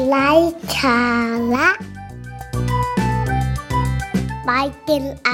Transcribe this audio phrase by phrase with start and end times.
[0.00, 0.28] ไร้
[0.76, 1.00] สา
[1.54, 1.68] ระ
[4.44, 4.50] ไป
[4.88, 5.30] กินไอ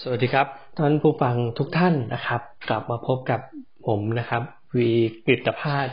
[0.00, 0.46] สวัสดีครับ
[0.78, 3.40] ท่านผู้ฟังทุกท่านนะครับ กลับมาพบกับ
[3.86, 4.42] ผมนะครับ
[4.76, 4.90] วี
[5.26, 5.88] กฤตภาส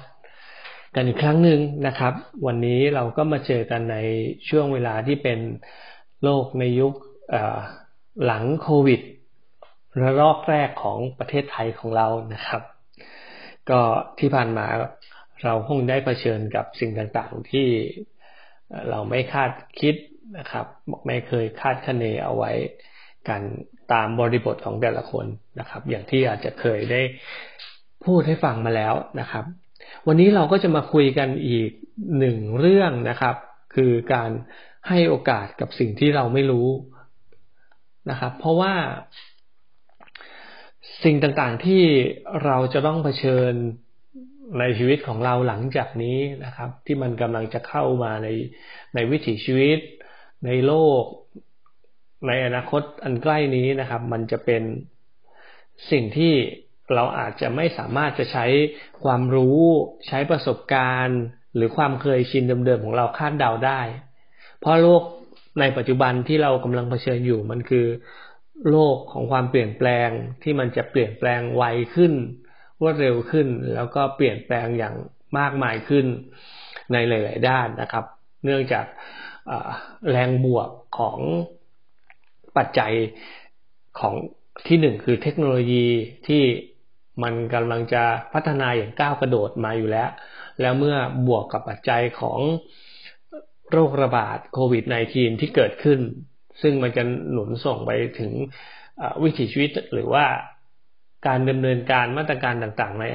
[0.96, 2.14] กันอีกครั้งหนึ่งนะครับ
[2.46, 3.98] วันนี้เราก็มาเจอกันใน
[4.50, 5.40] ช่วงเวลาที่เป็น
[6.24, 6.94] โลกในยุค
[8.26, 9.02] หลังโควิด
[10.02, 12.62] ระลอกแรกของประเทศไทยของเรานะครับ
[13.70, 13.82] ก็
[14.20, 14.68] ที่ผ่านมา
[15.46, 17.68] เราคงได้เผชิญกับสิ่งต่างๆที่
[18.90, 19.96] เราไม่คาดคิด
[20.38, 20.66] นะครับ
[21.08, 22.52] ไม่เคยคาดคะเนเอาไว้
[23.30, 23.42] กัน
[23.94, 25.26] ตามบริบทของแต่ละคน
[25.60, 27.02] นะครับ อย่างที่อาจจะเคยได้
[28.06, 29.46] พูดให้ฟังมาแล้วนะครับ
[30.08, 31.72] วันนี้เราก็จะมาคุยกันอีก
[32.20, 33.36] หนึ่งเรื่องนะครับ
[33.76, 34.30] คือการ
[34.88, 36.70] ให้โอกาสกับสิ่งที่เราไม่รู้
[38.10, 38.74] นะครับ เพราะว่า
[41.04, 41.84] สิ่งต่างๆที่
[42.46, 43.54] เราจะต้องเผชิญ
[44.60, 48.28] ในชีวิตของเราหลังจากนี้นะครับ ที่มันกำลังจะเข้ามาใน
[48.96, 49.80] ในวิถีชีวิต
[50.46, 51.04] ในโลก
[52.28, 54.64] ในอนาคตอันใกล้นี้นะครับ มันจะเป็น
[55.92, 56.34] สิ่งที่
[56.96, 58.46] เราอาจจะไม่สามารถจะใช้
[59.04, 59.60] ความรู้
[60.08, 61.20] ใช้ประสบการณ์
[61.56, 63.82] หรือความเคยชินเดิมๆของเราคาดเดาได้
[64.60, 65.04] เพราะโลก
[65.60, 67.86] ในปัจจุบันที่เรากำลังเผชิญอยู่มันคือ
[68.70, 70.10] โลกของความเปลี่ยนแปลง
[70.44, 71.64] ที่มันจะเปลี่ยนแปลงไว
[71.96, 72.14] ขึ้น
[72.82, 74.96] รวดเร็วขึ้น แล้วก็เปลี่ยนแปลงอย่าง
[75.40, 76.06] มากมายขึ้น
[76.92, 78.06] ในหลาย ๆ ด้านนะครับ
[78.44, 78.86] เนื่องจาก
[80.12, 81.20] แรงบวกของ
[82.58, 82.94] ปัจจัย
[84.00, 84.16] ของ
[84.68, 85.88] ที่หนึ่งคือเทคโนโลยี
[86.28, 86.44] ที่
[87.24, 90.10] มันกำลังจะพัฒนาอย่างก้าวกระโดดมาอยู่แล้ว
[90.62, 90.96] แล้วเมื่อ
[91.28, 92.40] บวกกับปัจจัยของ
[93.72, 96.00] โรคระบาดโควิด -19 ที่เกิดขึ้น
[96.62, 98.32] ซึ่งมันจะหนุนส่งไปถึง
[99.24, 100.26] วิถีชีวิตหรือว่า
[101.28, 103.06] การดำเนินการมาตรการต่างๆ ใน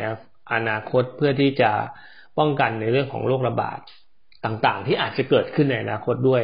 [0.52, 1.70] อนาคตเพื่อที่จะ
[2.38, 3.78] ป้องกันในเรื่องของโรคระบาด
[4.44, 6.42] ต่างๆ ที่อาจจะเกิดขึ้นในอนาคตด้วย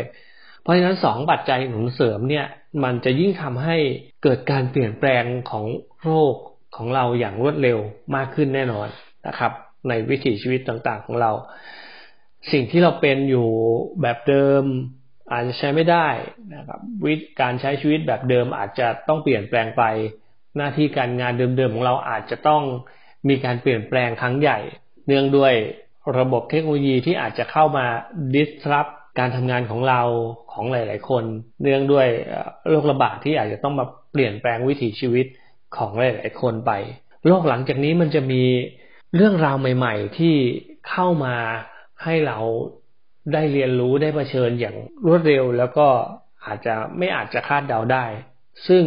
[0.62, 2.46] เพราะฉะนั้นสองปัจจัยหนุนเสริมเนี่ย
[2.84, 3.76] มันจะยิ่งทำให้
[4.22, 5.64] เกิดการเปลี่ยนแปลงของ
[6.02, 6.34] โรค
[6.76, 7.78] ของเราอย่างรวดเร็ว
[8.16, 8.88] มากขึ้นแน่นอน
[9.26, 9.52] นะครับ
[9.88, 11.30] ในวิถีชีวิตต่างๆของเรา
[12.52, 13.48] สิ่งที่เราเป็นอยู่
[14.02, 14.64] แบบเดิม
[15.32, 16.08] อาจจะใช้ไม่ได้
[16.54, 19.82] นะครับวิธีการใช้ชีวิตแบบเดิมอาจจะต้องเปลี่ยนแปลงไป
[20.56, 22.62] หน้าที่การงานเดิมๆของเราอาจจะต้อง
[23.28, 24.58] มีการเปลี่ยนแปลงครั้งใหญ่
[25.06, 25.54] เนื่องด้วย
[26.18, 27.86] ระบบเทคโนโลยีที่อาจจะเข้ามา
[28.34, 30.02] disrupt การทำงานของเรา
[30.52, 31.24] ของหลาย ๆ คน
[31.62, 32.06] เนื่องด้วย
[32.68, 35.26] โรคระบาดที่อาจจะต้องมาเปลี่ยนแปลงวิถีชีวิต
[35.76, 36.72] ของหลาย ๆ คนไป
[37.26, 38.42] โลกหลังจากนี้มันจะมี
[39.16, 40.34] เรื่องราวใหม่ ๆ ที่
[40.90, 41.36] เข้ามา
[42.04, 42.38] ให้เรา
[43.32, 44.76] ได้เรียนรู้ได้เผชิญอย่าง
[45.06, 45.86] รวดเร็ว แล้วก็
[46.46, 48.04] อาจจะไม่อาจจะคาดเดาได้
[48.68, 48.84] ซึ่ง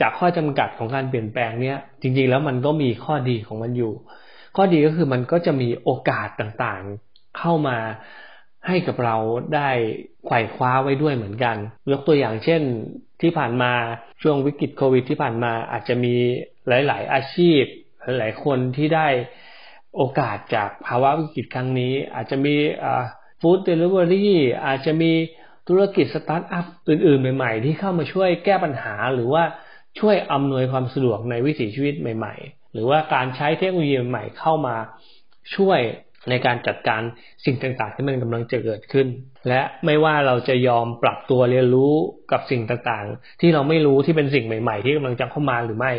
[0.00, 3.92] จากข้อจำกัดของการเปลี่ยนแปลงเนี้ยจริง ๆ แล้วมันก็มีข้อดีของมันอยู่
[4.56, 7.78] ข้อดีก็คือมันก็จะมีโอกาสต่างๆ เข้ามา
[8.66, 9.16] ให้กับเรา
[9.54, 9.70] ได้
[10.26, 11.56] ไขว่คว้าไว้ด้วยเหมือนกัน
[11.92, 12.62] ยกตัวอย่างเช่น
[13.22, 13.72] ที่ผ่านมา
[14.22, 16.14] ช่วงวิกฤตโควิดที่ผ่านมาอาจจะมี
[16.68, 17.62] หลาย ๆ อาชีพ
[18.18, 19.08] หลายคนที่ได้
[19.96, 22.54] โอกาสจากภาวะวิกฤตครั้งนี้ อาจจะมี
[23.40, 24.34] food delivery
[24.66, 25.12] อาจจะมี
[25.68, 29.44] ธุรกิจสตาร์ทอัพอื่นๆ ใหม่ ๆ ที่เข้ามาช่วยแก้ปัญหาหรือว่า
[29.98, 34.76] ช่วยอำนวยความสะดวกในวิถีชีวิตใหม่ ๆ หรือว่าการใช้เทคโนโลยีใหม่เข้ามา
[35.56, 35.80] ช่วย
[36.30, 37.00] ในการจัดการ
[37.44, 39.06] สิ่งต่างๆ ที่มันกำลังจะเกิดขึ้น
[39.48, 41.92] และไม่ว่าเราจะยอมปรับตัวเรียนรู้
[42.32, 45.92] กับสิ่งต่างๆ ที่เราไม่รู้ที่เป็นสิ่งใหม่ ๆ ที่กำลังจะเข้ามาหรือไม่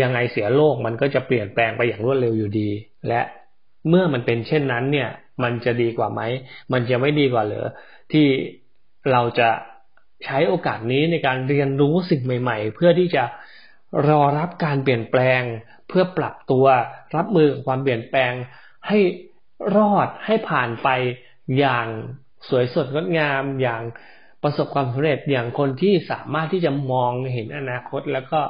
[0.00, 2.70] ยังไงเสียโลกมันก็จะเปลี่ยนแปลงไปอย่างรวดเร็วอยู่ดี
[3.08, 3.20] และ
[3.88, 5.08] เมื่อมันเป็นเช่นนั้นเนี่ย
[5.42, 6.20] มันจะดีกว่าไหม
[6.72, 7.68] มันจะไม่ดีกว่าเหรอ
[8.12, 8.26] ที่
[9.12, 9.48] เราจะ
[10.24, 13.24] ใช้โอกาสนี้ในการเรียนรู้สิ่งใหม่ ๆ เพื่อที่จะ
[14.08, 15.42] รอรับการเปลี่ยนแปลง
[15.88, 16.66] เพื่อปรับตัว
[17.16, 18.32] รับมือกับความเปลี่ยนแปลง
[18.88, 18.98] ให้
[19.76, 20.88] รอดให้ผ่านไป
[21.58, 21.86] อย่าง
[22.48, 23.82] สวยสดงดงามอย่าง
[24.42, 28.40] ประสบความสำเร็จอย่างคนที่สามารถที่จะมองเห็นอนาคต แล้วก็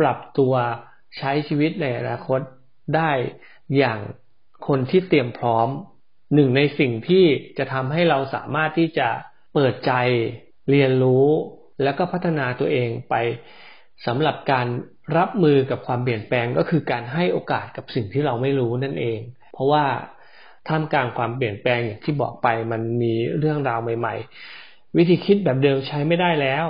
[0.00, 0.54] ปรับตัว
[1.18, 2.40] ใช้ชีวิตในอนาคต
[2.96, 3.10] ได้
[3.76, 3.98] อย่าง
[4.68, 5.68] คนที่เตรียมพร้อม
[6.34, 7.24] หนึ่งในสิ่งที่
[7.58, 9.08] จะทำให้เราสามารถที่จะ
[9.54, 9.92] เปิดใจ
[10.70, 11.26] เรียนรู้
[11.82, 13.14] แล้วก็พัฒนาตัวเองไป
[14.06, 14.66] สำหรับการ
[15.16, 19.20] รับมือกับความเปลี่ยนแปลงก็คือการให้โอกาสกับสิ่งที่เราไม่รู้นั่นเอง
[19.52, 19.84] เพราะว่า
[20.68, 24.14] ท่ามกลางความเปลี่ยนแปลงอย่างที่บอกไปมันมีเรื่องราวใหม่
[24.56, 26.66] ๆ วิธีคิดแบบเดิมใช้ไม่ได้แล้ว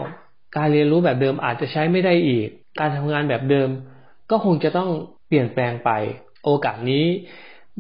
[0.57, 2.49] การเรียนรู้แบบเดิมอาจจะใช้ไม่ได้อีก
[2.81, 3.69] การทำงานแบบเดิม
[4.31, 4.91] ก็คงจะต้อง
[5.29, 5.91] เปลี่ยนแปลงไป
[6.45, 7.05] โอกาสนี้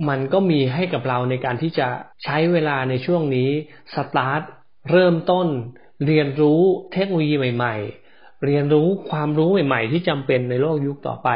[0.08, 1.88] มันก็มีให้กับเราในการที่จะ
[2.24, 3.50] ใช้เวลาในช่วงนี้
[3.94, 4.42] สตาร์ท
[4.90, 5.48] เริ่มต้น
[6.06, 6.60] เรียนรู้
[6.92, 7.76] เทคโนโลยีใหม่
[8.10, 11.28] ๆ เรียนรู้ความรู้ใหม่ ๆ ที่จำเป็นในโลกยุคต่อไป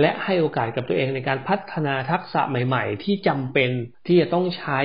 [0.00, 3.70] และให้โอกาสกับตัวเองในการพัฒนาทักษะใหม่ ๆ ที่จำเป็น
[4.06, 4.80] ที่จะต้องใช้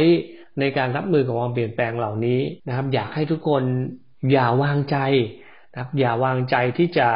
[0.60, 3.64] ในการรับมือกับความเปลี่ยนแปลงเหล่านี้นะครับ อยากให้ทุกคน
[4.32, 4.98] อย่าวางใจ
[5.72, 7.10] นะครับอย่าวางใจที่จะ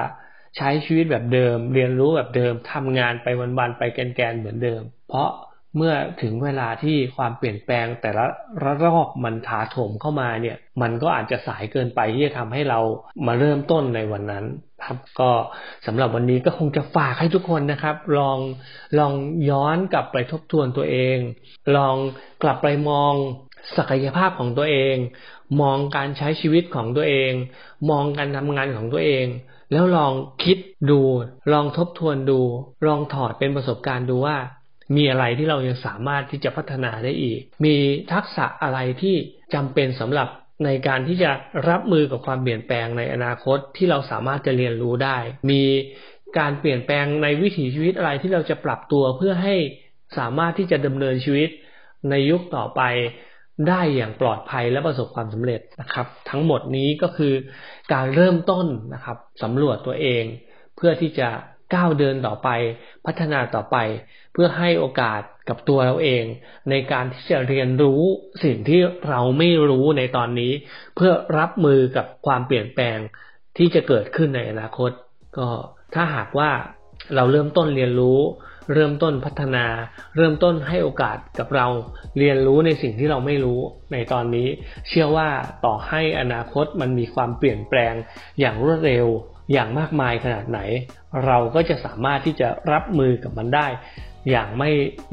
[0.58, 3.28] ใช้ชีวิตแบบเดิม เรียนรู้แบบเดิมทำงานไป
[3.60, 5.30] วันๆไปแกนๆเหมือนเดิม เพราะ
[5.78, 8.26] เมื่อถึงเวลาที่ความเปลี่ยนแปลงแต่ละ
[8.64, 12.80] ระลอกมันถาโถมเข้ามาเนี่ย มันก็อาจจะสายเกินไปที่จะทำให้เรา
[13.28, 14.46] มาเริ่มต้นในวันนั้น
[14.86, 15.32] ครับก็
[15.86, 18.38] สำหรับวันนี้ก็คงจะฝากให้ทุกคนนะครับ ลอง
[18.98, 19.14] ลอง
[19.50, 21.18] ย้อนกลับไปทบทวนตัวเอง
[21.76, 21.96] ลอง
[22.44, 23.14] กลับไปมอง
[23.78, 24.96] ศักยภาพของตัวเอง
[25.62, 27.32] มองการใช้ชีวิตของตัวเอง
[27.90, 29.26] มองการทำงานของตัวเอง
[29.72, 30.14] แล้วลอง
[30.44, 30.58] คิด
[30.92, 31.02] ดู
[31.54, 32.40] ลองทบทวนดู
[32.86, 34.38] ลองถอดเป็นประสบการณ์ดูว่า
[34.96, 37.76] มีอะไรที่เรายังสามารถที่จะพัฒนาได้อีก มี
[38.14, 39.16] ทักษะอะไรที่
[39.54, 40.28] จำเป็นสำหรับ
[40.66, 41.32] ในการที่จะ
[41.70, 45.18] รับมือกับความเปลี่ยนแปลงในอนาคตที่เราสามารถจะเรียนรู้ได้
[45.52, 45.64] มี
[46.40, 49.56] การเปลี่ยนแปลงในวิถีชีวิตอะไรที่เราจะปรับตัวเพื่อให้
[50.18, 51.50] สามารถที่จะดำเนินชีวิต
[52.10, 52.82] ในยุคต่อไป
[53.68, 57.34] ได้อย่างปลอดภัยและประสบความสำเร็จนะครับ ทั้งหมดนี้ก็คือ
[57.94, 60.24] การเริ่มต้นนะครับสำรวจตัวเอง
[60.76, 61.30] เพื่อที่จะ
[61.74, 62.50] ก้าวเดินต่อไป
[63.06, 63.78] พัฒนาต่อไป
[64.34, 66.24] เพื่อให้โอกาสกับตัวเราเอง
[66.70, 68.02] ในการที่จะเรียนรู้
[68.44, 70.52] สิ่งที่เราไม่รู้ในตอนนี้
[70.96, 72.98] เพื่อรับมือกับความเปลี่ยนแปลง
[73.58, 74.92] ที่จะเกิดขึ้นในอนาคต
[75.38, 75.48] ก็
[75.94, 76.52] ถ้าหากว่า
[77.16, 78.20] เราเริ่มต้นเรียนรู้
[78.74, 79.66] เริ่มต้นพัฒนา
[80.16, 81.68] เริ่มต้นให้โอกาสกับเรา
[82.20, 83.60] เรียนรู้ในสิ่งที่เราไม่รู้
[83.94, 84.48] ในตอนนี้
[84.88, 85.30] เชื่อว่า
[85.66, 87.94] ต่อให้อนาคตมันมีความเปลี่ยนแปลง
[88.40, 89.08] อย่างรวดเร็ว
[89.52, 90.60] อย่างมากมายขนาดไหน
[91.26, 93.68] เราก็จะสามารถที่จะรับมือกับมันได้
[94.30, 94.70] อย่างไม่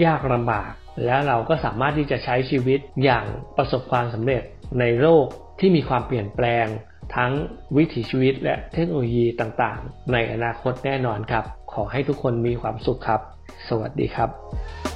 [0.06, 0.70] ยากลำบาก
[1.04, 3.24] และเราก็สามารถที่จะใช้ชีวิตอย่าง
[3.56, 4.42] ประสบความสำเร็จ
[4.80, 5.26] ในโลก
[5.60, 6.66] ที่มีความเปลี่ยนแปลง
[7.16, 7.32] ทั้ง
[7.76, 13.20] วิถีชีวิตและเทคโนโลยีต่างๆ ในอนาคตแน่นอนครับ ขอให้ทุกคนมีความสุขครับ
[13.68, 14.91] สวัสดีครับ